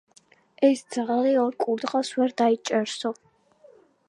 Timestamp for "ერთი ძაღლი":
0.67-1.33